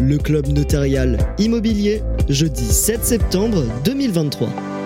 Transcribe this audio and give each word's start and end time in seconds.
le 0.00 0.18
club 0.18 0.46
notarial 0.48 1.18
immobilier, 1.38 2.02
jeudi 2.28 2.64
7 2.64 3.04
septembre 3.04 3.64
2023. 3.84 4.77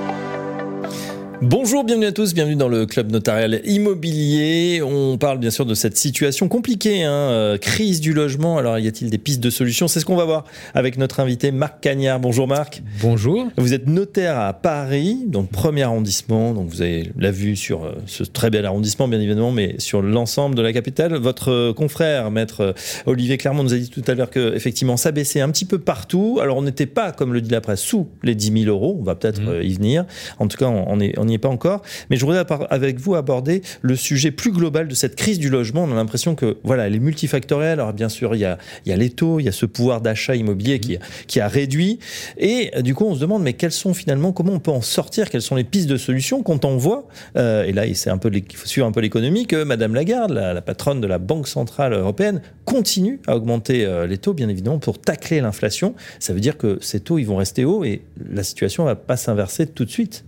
Bonjour, 1.44 1.82
bienvenue 1.82 2.06
à 2.06 2.12
tous, 2.12 2.34
bienvenue 2.34 2.54
dans 2.54 2.68
le 2.68 2.86
club 2.86 3.10
notarial 3.10 3.62
immobilier. 3.64 4.80
On 4.80 5.18
parle 5.18 5.38
bien 5.38 5.50
sûr 5.50 5.66
de 5.66 5.74
cette 5.74 5.96
situation 5.96 6.46
compliquée, 6.46 7.02
hein, 7.02 7.10
euh, 7.10 7.58
crise 7.58 8.00
du 8.00 8.12
logement. 8.12 8.58
Alors 8.58 8.78
y 8.78 8.86
a-t-il 8.86 9.10
des 9.10 9.18
pistes 9.18 9.40
de 9.40 9.50
solutions? 9.50 9.88
C'est 9.88 9.98
ce 9.98 10.04
qu'on 10.04 10.14
va 10.14 10.24
voir 10.24 10.44
avec 10.72 10.98
notre 10.98 11.18
invité 11.18 11.50
Marc 11.50 11.80
Cagnard. 11.80 12.20
Bonjour 12.20 12.46
Marc. 12.46 12.84
Bonjour. 13.00 13.48
Vous 13.56 13.74
êtes 13.74 13.88
notaire 13.88 14.38
à 14.38 14.52
Paris, 14.52 15.24
donc 15.26 15.50
premier 15.50 15.82
arrondissement. 15.82 16.54
Donc 16.54 16.68
vous 16.68 16.80
avez 16.80 17.10
la 17.18 17.32
vue 17.32 17.56
sur 17.56 17.86
euh, 17.86 17.94
ce 18.06 18.22
très 18.22 18.50
bel 18.50 18.64
arrondissement, 18.64 19.08
bien 19.08 19.20
évidemment, 19.20 19.50
mais 19.50 19.74
sur 19.78 20.00
l'ensemble 20.00 20.54
de 20.54 20.62
la 20.62 20.72
capitale. 20.72 21.16
Votre 21.16 21.50
euh, 21.50 21.72
confrère, 21.72 22.30
maître 22.30 22.72
Olivier 23.06 23.36
Clermont, 23.36 23.64
nous 23.64 23.74
a 23.74 23.78
dit 23.78 23.90
tout 23.90 24.04
à 24.06 24.14
l'heure 24.14 24.30
que 24.30 24.54
effectivement 24.54 24.96
ça 24.96 25.10
baissait 25.10 25.40
un 25.40 25.50
petit 25.50 25.64
peu 25.64 25.80
partout. 25.80 26.38
Alors 26.40 26.58
on 26.58 26.62
n'était 26.62 26.86
pas, 26.86 27.10
comme 27.10 27.32
le 27.32 27.40
dit 27.40 27.50
la 27.50 27.60
presse, 27.60 27.80
sous 27.80 28.06
les 28.22 28.36
10 28.36 28.62
000 28.62 28.66
euros. 28.66 28.96
On 29.00 29.02
va 29.02 29.16
peut-être 29.16 29.40
mmh. 29.40 29.62
y 29.64 29.74
venir. 29.74 30.04
En 30.38 30.46
tout 30.46 30.56
cas, 30.56 30.66
on 30.66 31.00
est, 31.00 31.18
on 31.18 31.31
pas 31.38 31.48
encore. 31.48 31.82
Mais 32.10 32.16
je 32.16 32.24
voudrais 32.24 32.44
avec 32.70 32.98
vous 32.98 33.14
aborder 33.14 33.62
le 33.80 33.96
sujet 33.96 34.30
plus 34.30 34.52
global 34.52 34.88
de 34.88 34.94
cette 34.94 35.16
crise 35.16 35.38
du 35.38 35.50
logement. 35.50 35.84
On 35.84 35.92
a 35.92 35.94
l'impression 35.94 36.34
que 36.34 36.58
voilà, 36.64 36.86
elle 36.86 36.94
est 36.94 37.00
multifactorielle. 37.00 37.80
Alors 37.80 37.92
bien 37.92 38.08
sûr, 38.08 38.34
il 38.34 38.40
y 38.40 38.44
a, 38.44 38.58
il 38.84 38.90
y 38.90 38.92
a 38.92 38.96
les 38.96 39.10
taux, 39.10 39.40
il 39.40 39.44
y 39.44 39.48
a 39.48 39.52
ce 39.52 39.66
pouvoir 39.66 40.00
d'achat 40.00 40.36
immobilier 40.36 40.80
qui, 40.80 40.98
qui 41.26 41.40
a 41.40 41.48
réduit. 41.48 41.98
Et 42.38 42.70
du 42.82 42.94
coup, 42.94 43.04
on 43.04 43.14
se 43.14 43.20
demande, 43.20 43.42
mais 43.42 43.52
quelles 43.52 43.72
sont 43.72 43.94
finalement, 43.94 44.32
comment 44.32 44.52
on 44.52 44.60
peut 44.60 44.70
en 44.70 44.80
sortir? 44.82 45.30
Quelles 45.30 45.42
sont 45.42 45.56
les 45.56 45.64
pistes 45.64 45.88
de 45.88 45.96
solutions 45.96 46.42
quand 46.42 46.64
on 46.64 46.76
voit, 46.76 47.06
euh, 47.36 47.64
et 47.64 47.72
là, 47.72 47.84
c'est 47.94 48.10
un 48.10 48.18
peu, 48.18 48.30
il 48.32 48.56
faut 48.56 48.66
suivre 48.66 48.86
un 48.86 48.92
peu 48.92 49.00
l'économie, 49.00 49.46
que 49.46 49.64
Madame 49.64 49.94
Lagarde, 49.94 50.32
la, 50.32 50.60
patronne 50.62 51.00
de 51.00 51.06
la 51.06 51.18
Banque 51.18 51.48
Centrale 51.48 51.92
Européenne, 51.92 52.42
continue 52.64 53.20
à 53.26 53.36
augmenter 53.36 53.84
euh, 53.84 54.06
les 54.06 54.18
taux, 54.18 54.34
bien 54.34 54.48
évidemment, 54.48 54.78
pour 54.78 55.00
tacler 55.00 55.40
l'inflation. 55.40 55.94
Ça 56.18 56.32
veut 56.32 56.40
dire 56.40 56.56
que 56.56 56.78
ces 56.80 57.00
taux, 57.00 57.18
ils 57.18 57.24
vont 57.24 57.36
rester 57.36 57.64
hauts 57.64 57.84
et 57.84 58.02
la 58.30 58.42
situation 58.42 58.84
va 58.84 58.96
pas 58.96 59.16
s'inverser 59.16 59.66
tout 59.66 59.84
de 59.84 59.90
suite. 59.90 60.24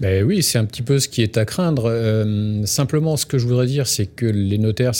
Ben 0.00 0.24
oui, 0.24 0.42
c'est 0.42 0.58
un 0.58 0.64
petit 0.64 0.82
peu 0.82 0.98
ce 0.98 1.08
qui 1.08 1.22
est 1.22 1.36
à 1.38 1.44
craindre. 1.44 1.84
Euh, 1.86 2.66
simplement, 2.66 3.16
ce 3.16 3.26
que 3.26 3.38
je 3.38 3.46
voudrais 3.46 3.66
dire, 3.66 3.86
c'est 3.86 4.06
que 4.06 4.26
les 4.26 4.58
notaires, 4.58 4.92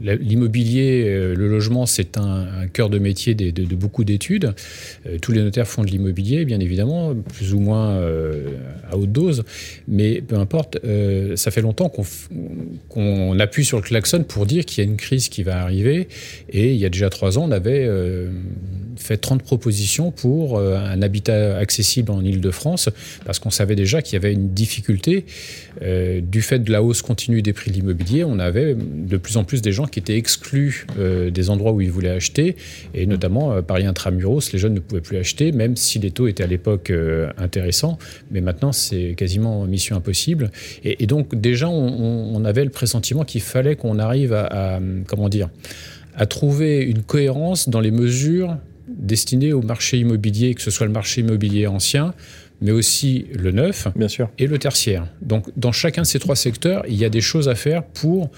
l'immobilier, 0.00 1.04
euh, 1.06 1.34
le 1.34 1.48
logement, 1.48 1.84
c'est 1.84 2.16
un, 2.16 2.66
cœur 2.72 2.88
de 2.88 2.98
métier 2.98 3.34
de, 3.34 3.74
beaucoup 3.74 4.04
d'études. 4.04 4.54
Euh, 5.06 5.18
tous 5.20 5.32
les 5.32 5.42
notaires 5.42 5.68
font 5.68 5.82
de 5.82 5.88
l'immobilier, 5.88 6.46
bien 6.46 6.58
évidemment, 6.58 7.14
plus 7.14 7.52
ou 7.52 7.60
moins 7.60 8.00
à 8.90 8.96
haute 8.96 9.12
dose. 9.12 9.44
Mais 9.86 10.22
peu 10.22 10.36
importe, 10.36 10.78
ça 11.34 11.50
fait 11.50 11.60
longtemps 11.60 11.92
qu'on 12.88 13.38
appuie 13.38 13.64
sur 13.64 13.76
le 13.76 13.82
klaxon 13.82 14.24
pour 14.24 14.46
dire 14.46 14.64
qu'il 14.64 14.82
y 14.82 14.86
a 14.86 14.90
une 14.90 14.96
crise 14.96 15.28
qui 15.28 15.42
va 15.42 15.60
arriver. 15.60 16.08
Et 16.50 16.72
il 16.72 16.78
y 16.78 16.86
a 16.86 16.90
déjà 16.90 17.10
trois 17.10 17.38
ans, 17.38 17.44
on 17.44 17.52
avait 17.52 17.88
fait 18.96 19.16
30 19.16 19.42
propositions 19.42 20.10
pour 20.10 20.60
un 20.60 21.02
habitat 21.02 21.56
accessible 21.56 22.10
en 22.10 22.22
Ile-de-France 22.22 22.88
parce 23.24 23.38
qu'on 23.38 23.50
savait 23.50 23.76
déjà 23.76 24.02
qu'il 24.02 24.14
y 24.14 24.16
avait 24.16 24.32
une 24.32 24.52
difficulté 24.52 25.24
euh, 25.82 26.20
du 26.20 26.42
fait 26.42 26.58
de 26.58 26.72
la 26.72 26.82
hausse 26.82 27.02
continue 27.02 27.42
des 27.42 27.52
prix 27.52 27.70
de 27.70 27.76
l'immobilier. 27.76 28.24
On 28.24 28.38
avait 28.38 28.74
de 28.74 29.16
plus 29.16 29.36
en 29.36 29.44
plus 29.44 29.62
des 29.62 29.72
gens 29.72 29.86
qui 29.86 29.98
étaient 29.98 30.16
exclus 30.16 30.86
euh, 30.98 31.30
des 31.30 31.50
endroits 31.50 31.72
où 31.72 31.80
ils 31.80 31.90
voulaient 31.90 32.10
acheter, 32.10 32.56
et 32.94 33.06
notamment 33.06 33.52
euh, 33.52 33.62
Paris 33.62 33.86
intramuros, 33.86 34.52
les 34.52 34.58
jeunes 34.58 34.74
ne 34.74 34.80
pouvaient 34.80 35.00
plus 35.00 35.18
acheter, 35.18 35.52
même 35.52 35.76
si 35.76 35.98
les 35.98 36.10
taux 36.10 36.28
étaient 36.28 36.44
à 36.44 36.46
l'époque 36.46 36.92
intéressants. 37.38 37.98
Mais 38.30 38.40
maintenant, 38.40 38.72
c'est 38.72 39.14
quasiment 39.16 39.64
mission 39.66 39.96
impossible. 39.96 40.50
Et, 40.84 41.06
donc 41.06 41.34
déjà, 41.34 41.68
on, 41.68 42.44
avait 42.44 42.64
le 42.64 42.70
pressentiment 42.70 43.24
qu'il 43.24 43.40
fallait 43.40 43.76
qu'on 43.76 43.98
arrive 43.98 44.32
à, 44.32 44.80
comment 45.06 45.28
dire, 45.28 45.48
à 46.14 46.26
trouver 46.26 46.82
une 46.82 47.02
cohérence 47.02 47.68
dans 47.68 47.80
les 47.80 47.90
mesures 47.90 48.56
destinées 48.88 49.52
au 49.52 49.62
marché 49.62 49.98
immobilier, 49.98 50.54
que 50.54 50.62
ce 50.62 50.70
soit 50.70 50.86
le 50.86 50.92
marché 50.92 51.20
immobilier 51.20 51.66
ancien, 51.66 52.14
mais 52.60 52.70
aussi 52.70 53.26
le 53.34 53.50
neuf 53.52 53.88
Bien 53.96 54.08
sûr. 54.08 54.30
et 54.38 54.46
le 54.46 54.58
tertiaire. 54.58 55.06
Donc 55.22 55.46
dans 55.56 55.72
chacun 55.72 56.02
de 56.02 56.06
ces 56.06 56.18
trois 56.18 56.36
secteurs, 56.36 56.84
il 56.88 56.94
y 56.96 57.04
a 57.04 57.08
des 57.08 57.20
choses 57.20 57.48
à 57.48 57.54
faire 57.54 57.82
pour 57.84 58.30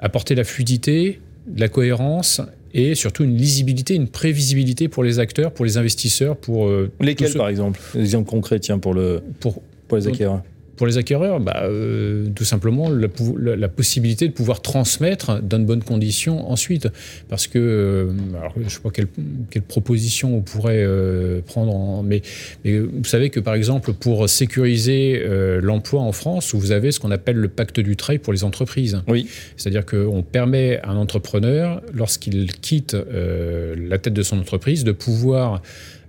apporter 0.00 0.34
la 0.34 0.44
fluidité, 0.44 1.20
la 1.56 1.68
cohérence 1.68 2.40
et 2.74 2.94
surtout 2.94 3.24
une 3.24 3.36
lisibilité, 3.36 3.94
une 3.94 4.08
prévisibilité 4.08 4.88
pour 4.88 5.02
les 5.02 5.18
acteurs, 5.18 5.52
pour 5.52 5.64
les 5.64 5.78
investisseurs, 5.78 6.36
pour... 6.36 6.68
Euh, 6.68 6.90
Lesquels 7.00 7.32
par 7.34 7.48
exemple? 7.48 7.80
Des 7.94 8.00
exemples 8.00 8.28
concrets, 8.28 8.60
tiens, 8.60 8.78
pour, 8.78 8.92
le, 8.92 9.22
pour, 9.40 9.62
pour 9.88 9.96
les 9.96 10.06
acquéreurs 10.08 10.42
pour 10.76 10.86
les 10.86 10.98
acquéreurs, 10.98 11.40
bah, 11.40 11.62
euh, 11.64 12.28
tout 12.34 12.44
simplement 12.44 12.90
la, 12.90 13.08
la, 13.56 13.68
possibilité 13.68 14.28
de 14.28 14.32
pouvoir 14.32 14.60
transmettre 14.60 15.42
dans 15.42 15.58
de 15.58 15.64
bonnes 15.64 15.82
conditions 15.82 16.50
ensuite. 16.50 16.88
Parce 17.28 17.46
que, 17.46 17.58
euh, 17.58 18.10
alors, 18.38 18.52
je 18.56 18.64
ne 18.64 18.68
sais 18.68 18.80
pas 18.80 18.90
quelle, 18.90 19.08
quelle, 19.50 19.62
proposition 19.62 20.36
on 20.36 20.42
pourrait 20.42 20.82
euh, 20.82 21.40
prendre, 21.40 21.74
en, 21.74 22.02
mais, 22.02 22.22
mais, 22.64 22.78
vous 22.78 23.04
savez 23.04 23.30
que 23.30 23.40
par 23.40 23.54
exemple, 23.54 23.92
pour 23.92 24.28
sécuriser 24.28 25.22
l'emploi 25.60 26.02
en 26.02 26.12
France, 26.12 26.54
vous 26.54 26.72
avez 26.72 26.92
ce 26.92 27.00
qu'on 27.00 27.10
appelle 27.10 27.36
le 27.36 27.48
pacte 27.48 27.80
du 27.80 27.96
travail 27.96 28.18
pour 28.18 28.32
les 28.32 28.44
entreprises. 28.44 29.02
Oui. 29.08 29.28
C'est-à-dire 29.56 29.86
qu'on 29.86 30.22
permet 30.22 30.78
à 30.82 30.90
un 30.90 30.96
entrepreneur, 30.96 31.82
lorsqu'il 31.92 32.52
quitte 32.52 32.96
la 32.96 33.98
tête 33.98 34.12
de 34.12 34.22
son 34.22 34.38
entreprise, 34.38 34.84
de 34.84 34.92
pouvoir 34.92 35.62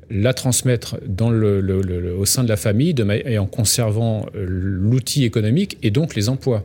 la 0.10 0.34
transmettre 0.34 0.98
dans 1.06 1.30
le, 1.30 2.16
au 2.18 2.26
sein 2.26 2.44
de 2.44 2.50
la 2.50 2.58
famille 2.58 2.96
et 3.26 3.38
en 3.38 3.46
conservant 3.46 4.26
euh, 4.36 4.46
l'outil 4.48 5.26
économique 5.26 5.78
et 5.84 5.92
donc 5.92 6.16
les 6.16 6.30
emplois. 6.30 6.64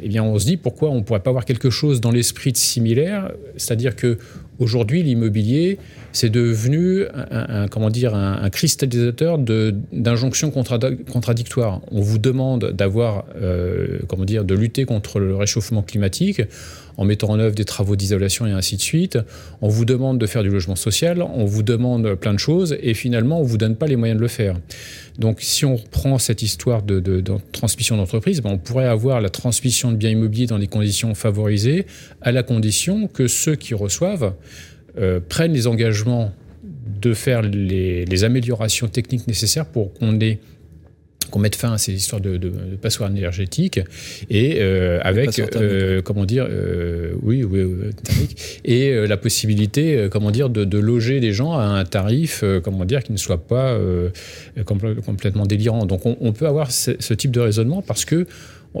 Eh 0.00 0.08
bien, 0.08 0.22
on 0.22 0.38
se 0.38 0.44
dit 0.44 0.56
pourquoi 0.56 0.90
on 0.90 0.96
ne 0.96 1.00
pourrait 1.00 1.22
pas 1.22 1.30
avoir 1.30 1.44
quelque 1.44 1.70
chose 1.70 2.00
dans 2.00 2.12
l'esprit 2.12 2.52
de 2.52 2.56
similaire, 2.56 3.32
c'est-à-dire 3.56 3.96
que 3.96 4.18
aujourd'hui 4.58 5.02
l'immobilier 5.02 5.78
c'est 6.12 6.30
devenu 6.30 7.04
un, 7.30 7.68
comment 7.68 7.90
dire 7.90 8.14
un, 8.14 8.48
cristallisateur 8.50 9.38
d'injonctions 9.38 10.50
contradictoires. 10.50 11.80
On 11.90 12.00
vous 12.00 12.18
demande 12.18 12.72
d'avoir 12.72 13.26
euh, 13.40 13.98
comment 14.08 14.24
dire 14.24 14.44
de 14.44 14.54
lutter 14.54 14.84
contre 14.84 15.20
le 15.20 15.36
réchauffement 15.36 15.82
climatique 15.82 16.42
en 16.96 17.04
mettant 17.04 17.28
en 17.28 17.38
œuvre 17.38 17.54
des 17.54 17.64
travaux 17.64 17.94
d'isolation 17.94 18.46
et 18.46 18.50
ainsi 18.50 18.76
de 18.76 18.80
suite. 18.80 19.18
On 19.62 19.68
vous 19.68 19.84
demande 19.84 20.18
de 20.18 20.26
faire 20.26 20.42
du 20.42 20.50
logement 20.50 20.74
social, 20.74 21.22
on 21.22 21.44
vous 21.44 21.62
demande 21.62 22.14
plein 22.14 22.34
de 22.34 22.38
choses 22.38 22.76
et 22.82 22.94
finalement 22.94 23.40
on 23.40 23.44
vous 23.44 23.58
donne 23.58 23.76
pas 23.76 23.86
les 23.86 23.96
moyens 23.96 24.18
de 24.18 24.22
le 24.22 24.28
faire. 24.28 24.56
Donc 25.18 25.38
si 25.40 25.64
on 25.64 25.76
reprend 25.76 26.18
cette 26.18 26.42
histoire 26.42 26.82
de, 26.82 27.22
transmission 27.52 27.96
d'entreprise, 27.96 28.40
ben, 28.40 28.50
on 28.50 28.58
pourrait 28.58 28.86
avoir 28.86 29.20
la 29.20 29.30
transmission 29.30 29.92
de 29.92 29.96
biens 29.96 30.10
immobiliers 30.10 30.46
dans 30.46 30.58
des 30.58 30.66
conditions 30.66 31.14
favorisées 31.14 31.86
à 32.20 32.32
la 32.32 32.42
condition 32.42 33.06
que 33.06 33.28
ceux 33.28 33.54
qui 33.54 33.74
reçoivent 33.74 34.34
euh, 34.98 35.20
prennent 35.26 35.52
les 35.52 35.66
engagements 35.66 36.32
de 36.62 37.14
faire 37.14 37.42
les, 37.42 38.24
améliorations 38.24 38.88
techniques 38.88 39.26
nécessaires 39.28 39.66
pour 39.66 39.92
qu'on 39.94 40.18
ait 40.20 40.38
qu'on 41.30 41.40
mette 41.40 41.56
fin 41.56 41.74
à 41.74 41.78
ces 41.78 41.92
histoires 41.92 42.22
de, 42.22 42.38
de, 42.38 42.50
passoires 42.80 43.10
énergétiques 43.10 43.80
et 44.30 44.56
euh, 44.60 44.98
avec 45.02 45.38
euh, 45.38 46.00
comment 46.00 46.24
dire 46.24 46.48
oui 47.22 47.44
oui 47.44 47.66
et 48.64 49.06
la 49.06 49.18
possibilité 49.18 50.08
comment 50.10 50.30
dire 50.30 50.48
de, 50.48 50.78
loger 50.78 51.20
des 51.20 51.32
gens 51.32 51.52
à 51.52 51.64
un 51.64 51.84
tarif 51.84 52.42
comment 52.64 52.86
dire 52.86 53.02
qui 53.02 53.12
ne 53.12 53.18
soit 53.18 53.46
pas 53.46 53.78
complètement 54.64 55.44
délirant. 55.44 55.84
Donc 55.84 56.06
on, 56.06 56.32
peut 56.32 56.46
avoir 56.46 56.70
ce, 56.70 56.92
ce, 56.98 57.12
type 57.12 57.30
de 57.30 57.40
raisonnement 57.40 57.82
parce 57.82 58.06
que 58.06 58.26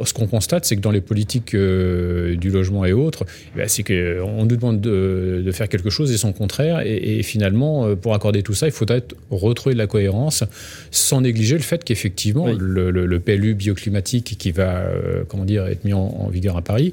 ce 0.04 0.12
qu'on 0.12 0.26
constate, 0.26 0.64
c'est 0.64 0.76
que 0.76 0.80
dans 0.80 0.90
les 0.90 1.00
politiques 1.00 1.54
euh, 1.54 2.36
du 2.36 2.50
logement 2.50 2.84
et 2.84 2.92
autres, 2.92 3.24
eh 3.54 3.58
ben, 3.58 3.68
c'est 3.68 3.82
qu'on 3.82 4.44
nous 4.44 4.56
demande 4.56 4.80
de, 4.80 5.50
faire 5.52 5.68
quelque 5.68 5.90
chose 5.90 6.12
et 6.12 6.18
son 6.18 6.32
contraire. 6.32 6.82
Et, 6.84 7.22
finalement, 7.22 7.86
euh, 7.86 7.96
pour 7.96 8.14
accorder 8.14 8.42
tout 8.42 8.54
ça, 8.54 8.66
il 8.66 8.72
faudrait 8.72 9.02
retrouver 9.30 9.74
de 9.74 9.78
la 9.78 9.86
cohérence 9.86 10.44
sans 10.90 11.22
négliger 11.22 11.54
le 11.54 11.62
fait 11.62 11.84
qu'effectivement, 11.84 12.48
le, 12.48 13.18
PLU 13.18 13.54
bioclimatique 13.54 14.36
qui 14.38 14.52
va 14.52 14.78
euh, 14.78 15.24
comment 15.26 15.44
dire, 15.44 15.66
être 15.66 15.84
mis 15.84 15.92
en, 15.92 16.28
vigueur 16.30 16.56
à 16.56 16.62
Paris, 16.62 16.92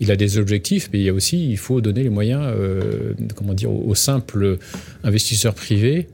il 0.00 0.10
a 0.10 0.16
des 0.16 0.38
objectifs, 0.38 0.88
mais 0.92 1.00
il 1.00 1.04
y 1.04 1.08
a 1.08 1.12
aussi, 1.12 1.50
il 1.50 1.58
faut 1.58 1.80
donner 1.80 2.02
les 2.02 2.10
moyens 2.10 2.42
comment 3.34 3.54
dire, 3.54 3.70
aux 3.70 3.94
simples 3.94 4.58
investisseurs 5.04 5.54
privés 5.54 6.06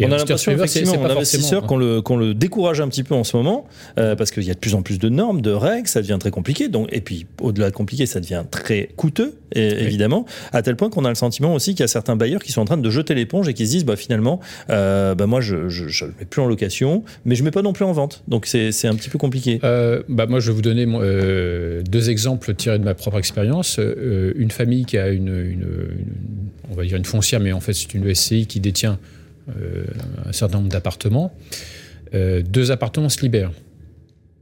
on 0.00 0.12
a 0.12 0.16
l'impression 0.16 0.52
effectivement 0.52 1.04
un 1.04 1.10
investisseur 1.10 1.66
qu'on 1.66 1.76
le, 1.76 2.00
qu'on 2.00 2.16
le 2.16 2.34
décourage 2.34 2.80
un 2.80 2.88
petit 2.88 3.02
peu 3.02 3.14
en 3.14 3.24
ce 3.24 3.36
moment 3.36 3.66
euh, 3.98 4.14
parce 4.16 4.30
qu'il 4.30 4.44
y 4.44 4.50
a 4.50 4.54
de 4.54 4.58
plus 4.58 4.74
en 4.74 4.82
plus 4.82 4.98
de 4.98 5.08
normes, 5.08 5.40
de 5.40 5.50
règles, 5.50 5.88
ça 5.88 6.00
devient 6.00 6.18
très 6.18 6.30
compliqué. 6.30 6.68
Donc, 6.68 6.88
et 6.92 7.00
puis 7.00 7.26
au-delà 7.40 7.70
de 7.70 7.74
compliqué, 7.74 8.06
ça 8.06 8.20
devient 8.20 8.44
très 8.50 8.88
coûteux, 8.96 9.38
évidemment, 9.54 10.24
à 10.52 10.62
tel 10.62 10.76
point 10.76 10.90
qu'on 10.90 11.04
a 11.04 11.08
le 11.08 11.14
sentiment 11.14 11.54
aussi 11.54 11.72
qu'il 11.72 11.80
y 11.80 11.84
a 11.84 11.88
certains 11.88 12.16
bailleurs 12.16 12.42
qui 12.42 12.52
sont 12.52 12.60
en 12.60 12.64
train 12.64 12.76
de 12.76 12.90
jeter 12.90 13.14
l'éponge 13.14 13.48
et 13.48 13.54
qui 13.54 13.66
se 13.66 13.72
disent 13.72 13.84
bah, 13.84 13.96
finalement, 13.96 14.40
euh, 14.70 15.14
bah, 15.14 15.26
moi 15.26 15.40
je 15.40 15.56
ne 15.56 15.62
le 15.62 16.14
mets 16.18 16.24
plus 16.28 16.40
en 16.40 16.46
location, 16.46 17.04
mais 17.24 17.34
je 17.34 17.42
ne 17.42 17.46
mets 17.46 17.50
pas 17.50 17.62
non 17.62 17.72
plus 17.72 17.84
en 17.84 17.92
vente. 17.92 18.22
Donc 18.28 18.46
c'est 18.46 18.86
un 18.86 18.94
petit 18.94 19.10
peu 19.10 19.18
compliqué. 19.18 19.60
Euh, 19.64 20.02
bah, 20.08 20.26
moi 20.26 20.40
je 20.40 20.48
vais 20.50 20.54
vous 20.54 20.62
donner 20.62 20.86
deux 21.84 22.10
exemples 22.10 22.54
tirés 22.54 22.78
de 22.78 22.84
ma 22.84 22.94
propre 22.94 23.18
expérience. 23.18 23.78
une 23.78 24.50
famille 24.50 24.84
qui 24.84 24.98
a 24.98 25.08
une, 25.08 25.28
une, 25.28 25.66
on 26.70 26.74
va 26.74 26.84
dire 26.84 26.96
une 26.96 27.04
foncière, 27.04 27.40
mais 27.40 27.52
en 27.52 27.60
fait 27.60 27.72
c'est 27.72 27.94
une 27.94 28.14
SCI 28.14 28.46
qui 28.46 28.60
détient 28.60 28.92
euh, 28.92 29.21
un 29.48 30.32
certain 30.32 30.58
nombre 30.58 30.70
d'appartements. 30.70 31.32
Euh, 32.14 32.42
deux 32.42 32.70
appartements 32.70 33.08
se 33.08 33.20
libèrent. 33.22 33.52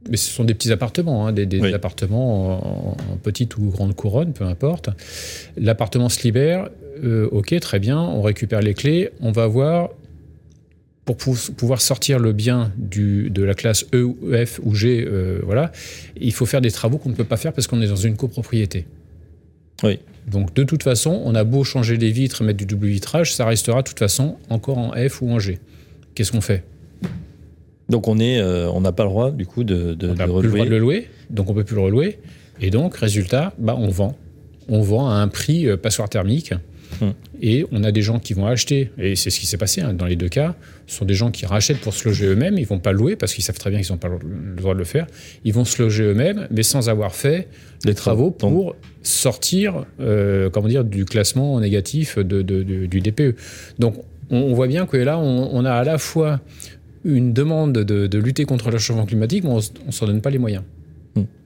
mais 0.09 0.17
ce 0.17 0.29
sont 0.31 0.43
des 0.43 0.53
petits 0.55 0.71
appartements, 0.71 1.27
hein, 1.27 1.31
des, 1.31 1.45
des 1.45 1.59
Oui. 1.59 1.73
appartements 1.73 2.91
en, 2.91 2.97
en 3.13 3.17
petite 3.17 3.55
ou 3.57 3.69
grande 3.69 3.95
couronne, 3.95 4.33
peu 4.33 4.45
importe. 4.45 4.89
L'appartement 5.57 6.09
se 6.09 6.23
libère, 6.23 6.69
euh, 7.03 7.27
ok, 7.31 7.57
très 7.59 7.79
bien, 7.79 7.99
on 7.99 8.21
récupère 8.21 8.61
les 8.61 8.73
clés, 8.73 9.11
on 9.21 9.31
va 9.31 9.45
voir, 9.47 9.89
pour 11.05 11.17
pou- 11.17 11.37
pouvoir 11.55 11.81
sortir 11.81 12.19
le 12.19 12.33
bien 12.33 12.71
du, 12.77 13.29
de 13.29 13.43
la 13.43 13.53
classe 13.53 13.85
E, 13.93 14.03
ou 14.03 14.17
F 14.45 14.59
ou 14.63 14.73
G, 14.75 15.05
euh, 15.07 15.39
voilà, 15.43 15.71
il 16.19 16.33
faut 16.33 16.45
faire 16.45 16.61
des 16.61 16.71
travaux 16.71 16.97
qu'on 16.97 17.09
ne 17.09 17.15
peut 17.15 17.23
pas 17.23 17.37
faire 17.37 17.53
parce 17.53 17.67
qu'on 17.67 17.81
est 17.81 17.87
dans 17.87 17.95
une 17.95 18.15
copropriété. 18.17 18.85
Oui. 19.83 19.99
Donc 20.27 20.53
de 20.53 20.63
toute 20.63 20.83
façon, 20.83 21.21
on 21.25 21.33
a 21.35 21.43
beau 21.43 21.63
changer 21.63 21.97
les 21.97 22.11
vitres, 22.11 22.43
mettre 22.43 22.57
du 22.57 22.65
double 22.65 22.87
vitrage, 22.87 23.33
ça 23.33 23.45
restera 23.45 23.81
de 23.81 23.87
toute 23.87 23.99
façon 23.99 24.37
encore 24.49 24.77
en 24.77 24.91
F 24.91 25.21
ou 25.21 25.31
en 25.31 25.39
G. 25.39 25.59
Qu'est-ce 26.13 26.31
qu'on 26.31 26.41
fait? 26.41 26.63
Donc 27.89 28.07
on 28.07 28.19
est, 28.19 28.39
euh, 28.39 28.69
on 28.71 28.81
n'a 28.81 28.91
pas 28.91 29.03
le 29.03 29.09
droit 29.09 29.31
du 29.31 29.45
coup 29.45 29.63
de, 29.63 29.93
de, 29.93 30.09
On 30.09 30.13
de 30.13 30.39
plus 30.39 30.47
le 30.47 30.53
droit 30.53 30.65
de 30.65 30.69
le 30.69 30.79
louer, 30.79 31.07
donc 31.29 31.49
on 31.49 31.53
peut 31.53 31.63
plus 31.63 31.75
le 31.75 31.81
relouer. 31.81 32.19
Et 32.61 32.69
donc, 32.69 32.95
résultat, 32.95 33.53
bah, 33.57 33.75
on 33.77 33.87
vend. 33.87 34.15
On 34.69 34.81
vend 34.81 35.09
à 35.09 35.15
un 35.15 35.27
prix 35.27 35.67
euh, 35.67 35.77
passoire 35.77 36.07
thermique. 36.07 36.53
Et 37.41 37.65
on 37.71 37.83
a 37.83 37.91
des 37.91 38.01
gens 38.01 38.19
qui 38.19 38.33
vont 38.33 38.45
acheter, 38.45 38.91
et 38.97 39.15
c'est 39.15 39.29
ce 39.29 39.39
qui 39.39 39.45
s'est 39.47 39.57
passé 39.57 39.81
hein, 39.81 39.93
dans 39.93 40.05
les 40.05 40.15
deux 40.15 40.29
cas. 40.29 40.55
Ce 40.87 40.97
sont 40.97 41.05
des 41.05 41.13
gens 41.15 41.31
qui 41.31 41.45
rachètent 41.45 41.79
pour 41.79 41.93
se 41.93 42.07
loger 42.07 42.25
eux-mêmes. 42.27 42.57
Ils 42.57 42.67
vont 42.67 42.79
pas 42.79 42.91
louer 42.91 43.15
parce 43.15 43.33
qu'ils 43.33 43.43
savent 43.43 43.57
très 43.57 43.69
bien 43.71 43.81
qu'ils 43.81 43.91
n'ont 43.91 43.97
pas 43.97 44.09
le 44.09 44.55
droit 44.55 44.73
de 44.73 44.79
le 44.79 44.85
faire. 44.85 45.07
Ils 45.43 45.53
vont 45.53 45.65
se 45.65 45.81
loger 45.81 46.03
eux-mêmes, 46.03 46.47
mais 46.51 46.63
sans 46.63 46.89
avoir 46.89 47.15
fait 47.15 47.47
les 47.85 47.95
travaux 47.95 48.29
pour 48.31 48.75
sortir, 49.01 49.85
euh, 49.99 50.49
comment 50.49 50.67
dire, 50.67 50.83
du 50.83 51.05
classement 51.05 51.59
négatif 51.59 52.17
de- 52.17 52.41
de- 52.41 52.63
de- 52.63 52.85
du 52.85 52.99
DPE. 53.01 53.35
Donc, 53.79 53.95
on, 54.29 54.37
on 54.37 54.53
voit 54.53 54.67
bien 54.67 54.85
que 54.85 54.97
là, 54.97 55.17
on, 55.17 55.49
on 55.53 55.65
a 55.65 55.71
à 55.71 55.83
la 55.83 55.97
fois 55.97 56.39
une 57.03 57.33
demande 57.33 57.73
de, 57.73 58.05
de 58.07 58.17
lutter 58.19 58.45
contre 58.45 58.69
le 58.69 58.77
changement 58.77 59.05
climatique, 59.05 59.43
mais 59.43 59.49
on 59.49 59.57
ne 59.87 59.91
s'en 59.91 60.05
donne 60.05 60.21
pas 60.21 60.29
les 60.29 60.37
moyens. 60.37 60.63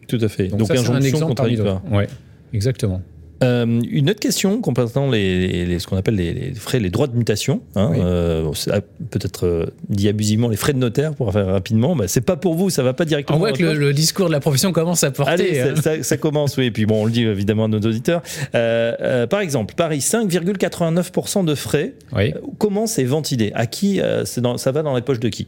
Tout 0.08 0.20
à 0.22 0.28
fait. 0.28 0.50
Donc, 0.50 0.60
Donc, 0.60 0.68
ça, 0.68 0.76
c'est 0.76 0.82
un 0.82 0.96
injonction 0.96 1.18
exemple 1.18 1.34
parmi 1.36 1.56
contradictoire. 1.56 1.82
d'autres. 1.82 1.96
Ouais, 1.96 2.08
exactement. 2.54 3.02
Euh, 3.44 3.82
une 3.90 4.10
autre 4.10 4.20
question 4.22 4.62
concernant 4.62 5.10
les, 5.12 5.66
les- 5.66 5.80
ce 5.80 5.88
qu'on 5.88 5.98
appelle 5.98 6.16
les, 6.16 6.34
les 6.34 6.54
frais, 6.54 6.80
les 6.80 6.90
droits 6.90 7.08
de 7.08 7.16
mutation. 7.18 7.62
hein, 7.76 7.90
Oui. 7.92 7.98
euh, 8.02 8.50
ah, 8.72 8.80
Peut-être 9.12 9.46
euh, 9.46 9.66
dit 9.90 10.08
abusivement 10.08 10.48
les 10.48 10.56
frais 10.56 10.72
de 10.74 10.78
notaire 10.78 11.14
pour 11.16 11.34
faire 11.34 11.48
rapidement. 11.48 11.96
Bah, 11.96 12.06
c'est 12.08 12.22
pas 12.22 12.38
pour 12.38 12.56
vous, 12.56 12.70
ça 12.70 12.82
va 12.84 12.94
pas 12.94 13.04
directement. 13.06 13.38
On 13.38 13.40
voit 13.40 13.52
que 13.52 13.64
le, 13.64 13.94
discours 13.94 14.28
de 14.28 14.32
la 14.32 14.40
profession 14.40 14.72
commence 14.72 15.04
à 15.04 15.12
porter. 15.12 15.32
Allez, 15.32 15.60
hein. 15.60 15.74
ça, 15.76 15.82
ça- 15.98 16.04
ça 16.04 16.18
commence, 16.18 16.56
oui. 16.58 16.66
Et 16.66 16.72
puis 16.72 16.86
bon, 16.86 17.02
on 17.02 17.06
le 17.06 17.12
dit 17.12 17.24
évidemment 17.24 17.66
à 17.66 17.68
nos 17.68 17.80
auditeurs. 17.80 18.22
Par 18.54 19.40
exemple, 19.42 19.76
Paris, 19.76 20.00
5,89% 20.00 21.44
de 21.46 21.56
frais. 21.56 21.94
Oui. 22.16 22.34
Comment 22.58 22.88
c'est 22.88 23.04
ventilé? 23.04 23.52
À 23.56 23.66
qui 23.66 24.00
dans- 24.38 24.58
Ça 24.58 24.72
va 24.72 24.82
dans 24.82 24.96
les 24.96 25.02
poches 25.02 25.20
de 25.20 25.30
qui? 25.30 25.48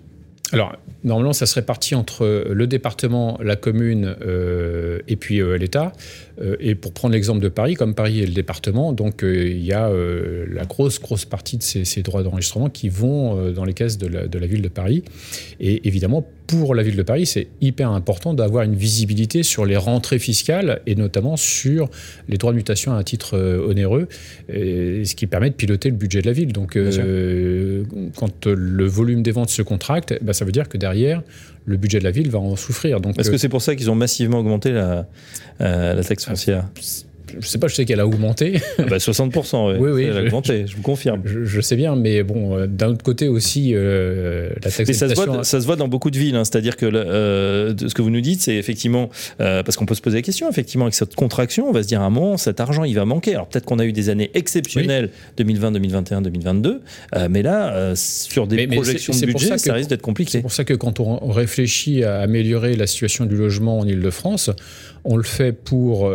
Alors, 0.54 0.78
normalement, 1.04 1.34
ça 1.34 1.46
se 1.46 1.56
répartit 1.56 1.96
entre 1.96 2.46
le 2.50 2.68
département, 2.68 3.38
la 3.44 3.56
commune 3.56 4.16
euh, 4.26 5.00
et 5.08 5.18
puis 5.18 5.42
euh, 5.42 5.58
l'État. 5.58 5.92
Euh, 6.40 6.56
et 6.60 6.76
pour 6.76 6.94
prendre 6.94 7.14
l'exemple 7.14 7.42
de 7.42 7.50
Paris, 7.50 7.74
comme 7.74 7.94
Paris 7.94 8.22
est 8.22 8.28
le 8.28 8.34
département, 8.34 8.94
donc 8.94 9.24
il 9.24 9.64
y 9.64 9.74
a 9.74 9.90
la 9.90 10.66
grosse, 10.66 11.00
grosse 11.00 11.26
partie 11.26 11.58
de 11.58 11.64
ces, 11.64 11.84
ces 11.84 12.02
droits 12.02 12.24
d'enregistrement 12.24 12.70
qui 12.70 12.90
vont 12.90 13.52
dans 13.52 13.66
les 13.66 13.74
caisses 13.74 13.98
de 13.98 14.08
la, 14.08 14.28
de 14.28 14.40
la 14.40 14.48
ville 14.48 14.62
de 14.62 14.68
Paris. 14.70 15.04
Et 15.60 15.88
évidemment, 15.88 16.26
pour 16.46 16.76
la 16.76 16.84
ville 16.84 16.96
de 16.96 17.04
Paris, 17.04 17.26
c'est 17.26 17.48
hyper 17.60 17.90
important 17.92 18.34
d'avoir 18.34 18.64
une 18.64 18.76
visibilité 18.76 19.44
sur 19.44 19.66
les 19.66 19.76
rentrées 19.76 20.20
fiscales 20.20 20.82
et 20.86 20.96
notamment 20.96 21.36
sur 21.36 21.90
les 22.30 22.38
droits 22.38 22.52
de 22.54 22.58
mutation 22.58 22.94
à 22.94 22.96
un 22.96 23.04
titre 23.04 23.38
onéreux, 23.68 24.08
ce 24.50 25.16
qui 25.16 25.28
permet 25.28 25.50
de 25.50 25.56
piloter 25.56 25.90
le 25.90 25.96
budget 25.96 26.22
de 26.22 26.28
la 26.28 26.34
ville. 26.34 26.54
Donc, 26.54 26.78
quand 28.16 28.46
le 28.46 28.86
volume 28.86 29.24
des 29.24 29.32
ventes 29.32 29.50
se 29.50 29.62
contracte, 29.62 30.18
bah, 30.22 30.34
ça 30.38 30.46
veveut 30.46 30.52
dire 30.52 30.70
que 30.70 30.78
derrière, 30.78 31.24
le 31.66 31.78
budget 31.78 32.00
de 32.00 32.04
la 32.04 32.12
ville 32.12 32.30
va 32.30 32.40
en 32.40 32.56
souffrir. 32.56 33.02
Donc, 33.02 33.20
Est-ce 33.20 33.30
euh, 33.30 33.32
que 33.34 33.38
c'est 33.38 33.50
pour 33.50 33.62
ça 33.62 33.76
qu'ils 33.76 33.92
ont 33.92 33.96
massivement 33.96 34.40
augmenté 34.40 34.72
la, 34.72 35.08
euh, 35.62 35.94
la 35.94 36.04
taxe 36.04 36.26
foncière? 36.26 36.66
Je 37.40 37.48
sais 37.48 37.58
pas, 37.58 37.68
je 37.68 37.76
sais 37.76 37.86
qu'elle 37.86 38.00
a 38.00 38.08
augmenté. 38.08 38.62
Ah 38.80 38.84
bah 38.90 38.98
60%, 38.98 39.68
ouais. 39.74 39.78
Oui, 39.80 39.92
oui, 39.92 40.04
Elle 40.10 40.18
a 40.18 40.22
augmenté, 40.24 40.66
je 40.68 40.76
vous 40.76 40.82
confirme. 40.82 41.22
je, 41.26 41.44
je 41.46 41.62
sais 41.62 41.76
bien, 41.76 41.96
mais 41.96 42.24
bon, 42.24 42.58
euh, 42.58 42.68
d'un 42.68 42.90
autre 42.90 43.04
côté 43.04 43.28
aussi, 43.28 43.72
euh, 43.74 44.50
la 44.64 44.72
taxe 44.72 44.84
Mais 44.88 44.94
ça 44.94 45.10
se, 45.10 45.16
voit, 45.16 45.44
ça 45.44 45.60
se 45.62 45.66
voit 45.66 45.76
dans 45.76 45.88
beaucoup 45.88 46.12
de 46.12 46.18
villes, 46.18 46.36
hein. 46.36 46.44
c'est-à-dire 46.46 46.76
que 46.78 46.86
euh, 46.86 47.74
ce 47.78 47.94
que 47.94 48.02
vous 48.02 48.10
nous 48.10 48.22
dites, 48.22 48.42
c'est 48.42 48.56
effectivement, 48.56 49.10
parce 49.38 49.76
qu'on 49.76 49.86
peut 49.86 49.96
se 49.96 50.02
poser 50.02 50.18
la 50.18 50.22
question, 50.22 50.50
effectivement, 50.50 50.86
avec 50.86 50.96
cette 50.96 51.16
contraction, 51.16 51.68
on 51.70 51.72
va 51.72 51.84
se 51.84 51.88
dire 51.88 52.02
à 52.02 52.06
un 52.06 52.10
moment, 52.10 52.38
cet 52.38 52.60
argent, 52.60 52.84
il 52.84 52.94
va 52.96 53.06
manquer. 53.06 53.34
Alors 53.36 53.48
peut-être 53.48 53.66
qu'on 53.66 53.80
a 53.80 53.86
eu 53.86 53.94
des 53.94 54.10
années 54.10 54.32
exceptionnelles, 54.34 55.10
2020, 55.38 55.72
2021, 55.72 56.22
2022, 56.22 56.82
euh, 57.16 57.28
mais 57.30 57.42
là, 57.42 57.94
sur 57.96 58.48
des 58.48 58.56
Mais- 58.56 58.68
mais 58.68 58.76
projections 58.76 59.14
c'est- 59.14 59.26
de 59.26 59.32
c'est 59.32 59.34
budget, 59.34 59.48
ça 59.48 59.58
ça, 59.58 59.70
que- 59.72 59.76
risque 59.76 59.90
d'être 59.90 60.00
C'est 60.00 60.04
compliqué. 60.06 60.42
pour 60.42 60.52
ça 60.52 60.64
que 60.64 60.74
quand 60.74 61.00
on 61.00 61.28
réfléchit 61.32 62.04
à 62.04 62.20
améliorer 62.20 62.76
la 62.76 62.88
situation 62.88 63.26
du 63.26 63.36
logement 63.36 63.80
en 63.80 63.88
Ile-de-France, 63.88 64.50
on 65.04 65.16
le 65.16 65.24
fait 65.24 65.52
pour 65.54 66.12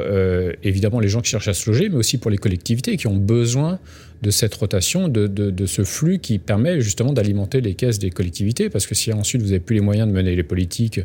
évidemment 0.62 1.00
les 1.02 1.08
gens 1.08 1.20
qui 1.20 1.30
cherchent 1.30 1.48
à 1.48 1.54
se 1.54 1.68
loger, 1.70 1.88
mais 1.88 1.96
aussi 1.96 2.16
pour 2.18 2.30
les 2.30 2.38
collectivités 2.38 2.96
qui 2.96 3.06
ont 3.06 3.16
besoin 3.16 3.78
de 4.22 4.30
cette 4.30 4.54
rotation, 4.54 5.08
de, 5.08 5.26
de- 5.26 5.66
ce 5.66 5.82
flux 5.82 6.18
qui 6.20 6.38
permet 6.38 6.80
justement 6.80 7.12
d'alimenter 7.12 7.60
les 7.60 7.74
caisses 7.74 7.98
des 7.98 8.10
collectivités. 8.10 8.70
Parce 8.70 8.86
que 8.86 8.94
si 8.94 9.12
ensuite 9.12 9.42
vous 9.42 9.48
n'avez 9.48 9.60
plus 9.60 9.74
les 9.74 9.80
moyens 9.82 10.06
de 10.08 10.12
mener 10.12 10.34
les 10.36 10.42
politiques 10.44 11.00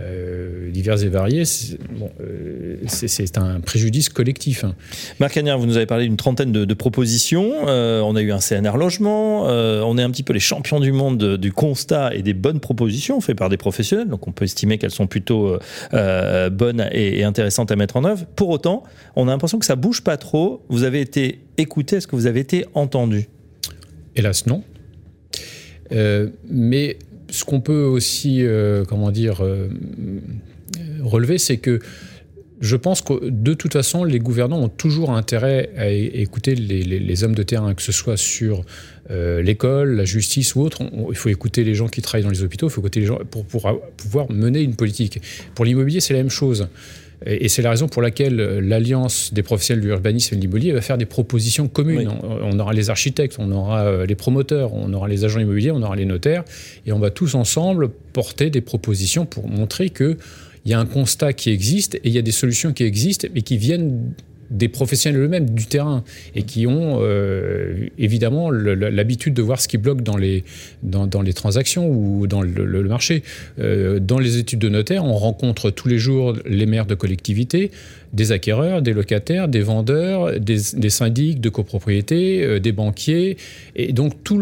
euh, 0.00 0.70
diverses 0.72 1.02
et 1.02 1.08
variées, 1.08 1.44
c'est 1.44 1.78
bon, 1.92 2.10
euh, 2.20 2.76
un 3.36 3.60
préjudice 3.60 4.08
collectif. 4.08 4.64
hein. 4.64 4.74
Marc 5.20 5.34
Cagnard, 5.34 5.58
vous 5.58 5.66
nous 5.66 5.76
avez 5.76 5.86
parlé 5.86 6.04
d'une 6.06 6.16
trentaine 6.16 6.50
de, 6.50 6.64
de 6.64 6.74
propositions. 6.74 7.68
Euh, 7.68 8.00
on 8.00 8.16
a 8.16 8.22
eu 8.22 8.32
un 8.32 8.38
CNR 8.40 8.76
logement. 8.76 9.48
Euh, 9.48 9.82
on 9.82 9.96
est 9.96 10.02
un 10.02 10.10
petit 10.10 10.24
peu 10.24 10.32
les 10.32 10.40
champions 10.40 10.80
du 10.80 10.90
monde 10.90 11.18
de- 11.18 11.36
du 11.36 11.52
constat 11.52 12.12
et 12.14 12.22
des 12.22 12.34
bonnes 12.34 12.58
propositions 12.60 13.20
faites 13.20 13.36
par 13.38 13.48
des 13.50 13.56
professionnels. 13.56 14.08
Donc 14.08 14.26
on 14.26 14.32
peut 14.32 14.44
estimer 14.44 14.78
qu'elles 14.78 14.90
sont 14.90 15.06
plutôt 15.06 15.58
bonnes 15.92 16.88
et, 16.92 17.20
et 17.20 17.24
intéressantes 17.24 17.70
à 17.70 17.76
mettre 17.76 17.96
en 17.96 18.04
œuvre. 18.04 18.26
Pour 18.34 18.48
autant, 18.50 18.82
on 19.14 19.28
a 19.28 19.30
l'impression 19.30 19.58
que 19.60 19.66
ça 19.66 19.76
bouge 19.76 20.02
pas 20.02 20.16
trop. 20.16 20.62
Vous 20.68 20.82
avez 20.82 21.00
été 21.00 21.38
écouté. 21.56 21.96
Est-ce 21.96 22.08
que 22.08 22.16
vous 22.16 22.26
avez 22.26 22.40
été 22.40 22.66
entendu? 22.74 23.28
Hélas, 24.16 24.46
non. 24.46 24.62
Euh, 25.92 26.30
mais 26.48 26.96
ce 27.34 27.44
qu'on 27.44 27.60
peut 27.60 27.82
aussi, 27.82 28.46
euh, 28.46 28.84
comment 28.84 29.10
dire, 29.10 29.42
euh, 29.42 29.68
relever, 31.02 31.38
c'est 31.38 31.56
que 31.56 31.80
je 32.60 32.76
pense 32.76 33.00
que 33.02 33.28
de 33.28 33.52
toute 33.54 33.72
façon, 33.72 34.04
les 34.04 34.18
gouvernants 34.18 34.60
ont 34.62 34.68
toujours 34.68 35.10
intérêt 35.10 35.70
à 35.76 35.88
écouter 35.90 36.54
les, 36.54 36.82
les- 36.82 36.98
les 37.00 37.24
hommes 37.24 37.34
de 37.34 37.42
terrain, 37.42 37.74
que 37.74 37.82
ce 37.82 37.92
soit 37.92 38.16
sur 38.16 38.62
euh, 39.10 39.42
l'école, 39.42 39.96
la 39.96 40.04
justice 40.04 40.54
ou 40.54 40.60
autre. 40.62 40.80
On- 40.82 41.10
il 41.10 41.16
faut 41.16 41.28
écouter 41.28 41.64
les 41.64 41.74
gens 41.74 41.88
qui 41.88 42.00
travaillent 42.00 42.24
dans 42.24 42.30
les 42.30 42.42
hôpitaux, 42.42 42.68
il 42.68 42.70
faut 42.70 42.80
écouter 42.80 43.00
les 43.00 43.06
gens 43.06 43.18
pour, 43.30 43.44
pouvoir 43.44 44.30
mener 44.30 44.60
une 44.62 44.76
politique. 44.76 45.20
Pour 45.54 45.64
l'immobilier, 45.64 46.00
c'est 46.00 46.14
la 46.14 46.20
même 46.20 46.30
chose. 46.30 46.68
Et 47.26 47.44
et 47.46 47.48
c'est 47.48 47.62
la 47.62 47.70
raison 47.70 47.88
pour 47.88 48.02
laquelle 48.02 48.38
euh, 48.40 48.60
l'Alliance 48.60 49.32
des 49.32 49.42
professionnels 49.42 49.82
de 49.82 49.88
l'urbanisme 49.88 50.34
et 50.34 50.36
de 50.36 50.42
l'immobilier 50.42 50.72
va 50.72 50.80
faire 50.82 50.98
des 50.98 51.06
propositions 51.06 51.68
communes. 51.68 52.08
Oui. 52.08 52.18
On, 52.22 52.54
on 52.54 52.58
aura 52.58 52.72
les 52.72 52.90
architectes, 52.90 53.36
on 53.38 53.50
aura 53.50 53.84
euh, 53.86 54.06
les 54.06 54.14
promoteurs, 54.14 54.74
on 54.74 54.92
aura 54.92 55.08
les 55.08 55.24
agents 55.24 55.40
immobiliers, 55.40 55.70
on 55.70 55.82
aura 55.82 55.96
les 55.96 56.04
notaires, 56.06 56.44
et 56.86 56.92
on 56.92 56.98
va 56.98 57.10
tous 57.10 57.34
ensemble 57.34 57.88
porter 58.12 58.50
des 58.50 58.60
propositions 58.60 59.26
pour 59.26 59.48
montrer 59.48 59.88
que 59.90 60.16
il 60.64 60.70
y 60.70 60.74
a 60.74 60.80
un 60.80 60.86
constat 60.86 61.32
qui 61.32 61.50
existe 61.50 61.96
et 61.96 62.00
il 62.04 62.12
y 62.12 62.18
a 62.18 62.22
des 62.22 62.32
solutions 62.32 62.72
qui 62.72 62.84
existent, 62.84 63.28
mais 63.34 63.42
qui 63.42 63.58
viennent 63.58 64.14
des 64.50 64.68
professionnels 64.68 65.20
eux-mêmes 65.20 65.50
du 65.50 65.66
terrain 65.66 66.04
et 66.34 66.42
qui 66.42 66.66
ont 66.66 66.98
euh, 67.00 67.88
évidemment 67.98 68.50
l'habitude 68.50 69.34
de 69.34 69.42
voir 69.42 69.60
ce 69.60 69.68
qui 69.68 69.78
bloque 69.78 70.02
dans 70.02 70.16
les, 70.16 70.44
dans, 70.82 71.06
dans 71.06 71.22
les 71.22 71.32
transactions 71.32 71.88
ou 71.88 72.26
dans 72.26 72.42
le, 72.42 72.82
marché. 72.84 73.22
Euh, 73.58 73.98
dans 73.98 74.18
les 74.18 74.38
études 74.38 74.58
de 74.58 74.68
notaire, 74.68 75.04
on 75.04 75.14
rencontre 75.14 75.70
tous 75.70 75.88
les 75.88 75.98
jours 75.98 76.34
les 76.46 76.66
maires 76.66 76.86
de 76.86 76.94
collectivités, 76.94 77.70
des 78.12 78.30
acquéreurs, 78.32 78.80
des 78.80 78.92
locataires, 78.92 79.48
des 79.48 79.60
vendeurs, 79.60 80.38
des, 80.38 80.90
syndics 80.90 81.40
de 81.40 81.48
copropriété, 81.48 82.44
euh, 82.44 82.60
des 82.60 82.72
banquiers. 82.72 83.36
Et 83.74 83.92
donc 83.92 84.22
tous 84.22 84.38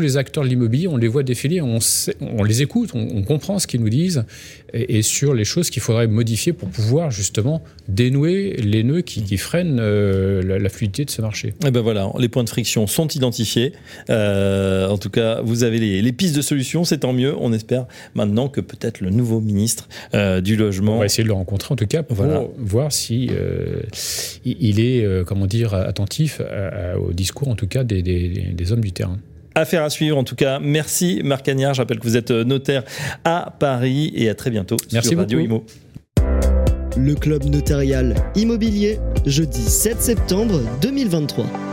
les 0.00 0.16
acteurs 0.16 0.44
de 0.44 0.48
l'immobilier, 0.48 0.86
on 0.86 0.96
les 0.96 1.08
voit 1.08 1.24
défiler, 1.24 1.60
on, 1.60 2.44
les 2.44 2.62
écoute, 2.62 2.90
on, 2.94 3.22
comprend 3.22 3.58
ce 3.58 3.66
qu'ils 3.66 3.80
nous 3.80 3.88
disent 3.88 4.24
et, 4.72 5.02
sur 5.02 5.34
les 5.34 5.44
choses 5.44 5.70
qu'il 5.70 5.82
faudrait 5.82 6.06
modifier 6.06 6.52
pour 6.52 6.68
pouvoir 6.68 7.10
justement 7.10 7.62
dénouer 7.88 8.56
les 8.58 8.84
nœuds 8.84 9.02
qui 9.02 9.20
freinent 9.38 9.78
euh, 9.80 10.42
la, 10.42 10.58
la 10.58 10.68
fluidité 10.68 11.04
de 11.04 11.10
ce 11.10 11.22
marché. 11.22 11.54
Eh 11.66 11.70
ben 11.70 11.80
voilà, 11.80 12.10
les 12.18 12.28
points 12.28 12.44
de 12.44 12.48
friction 12.48 12.86
sont 12.86 13.08
identifiés. 13.08 13.72
Euh, 14.10 14.88
en 14.88 14.98
tout 14.98 15.10
cas, 15.10 15.40
vous 15.42 15.64
avez 15.64 15.78
les, 15.78 16.02
les 16.02 16.12
pistes 16.12 16.36
de 16.36 16.42
solutions, 16.42 16.84
c'est 16.84 16.98
tant 16.98 17.12
mieux. 17.12 17.34
On 17.38 17.52
espère 17.52 17.86
maintenant 18.14 18.48
que 18.48 18.60
peut-être 18.60 19.00
le 19.00 19.10
nouveau 19.10 19.40
ministre 19.40 19.88
euh, 20.14 20.40
du 20.40 20.56
logement 20.56 20.96
On 20.96 20.98
va 21.00 21.06
essayer 21.06 21.22
de 21.24 21.28
le 21.28 21.34
rencontrer 21.34 21.72
en 21.72 21.76
tout 21.76 21.86
cas 21.86 22.02
pour 22.02 22.16
Voilà. 22.16 22.42
voir 22.58 22.92
si 22.92 23.28
euh, 23.32 23.80
il 24.44 24.80
est, 24.80 25.24
comment 25.26 25.46
dire, 25.46 25.74
attentif 25.74 26.40
à- 26.40 26.92
à- 26.92 26.96
au 26.98 27.12
discours 27.12 27.48
en 27.48 27.54
tout 27.54 27.66
cas 27.68 27.84
des, 27.84 28.02
des- 28.02 28.28
des 28.52 28.72
hommes 28.72 28.80
du 28.82 28.92
terrain. 28.92 29.18
Affaire 29.54 29.82
à 29.82 29.90
suivre 29.90 30.16
en 30.16 30.22
tout 30.24 30.36
cas. 30.36 30.60
Merci 30.60 31.20
Marc 31.24 31.44
Cagnard. 31.46 31.74
Je 31.74 31.80
rappelle 31.80 31.98
que 31.98 32.04
vous 32.04 32.16
êtes 32.16 32.30
notaire 32.30 32.84
à 33.24 33.54
Paris 33.58 34.12
et 34.14 34.28
à 34.28 34.34
très 34.34 34.50
bientôt 34.50 34.76
Merci 34.92 35.08
sur 35.10 35.18
Radio 35.18 35.38
beaucoup. 35.40 35.50
Imo. 35.54 35.64
Le 37.00 37.14
club 37.14 37.44
notarial 37.44 38.12
immobilier, 38.34 38.98
jeudi 39.24 39.62
7 39.62 40.02
septembre 40.02 40.60
2023. 40.82 41.67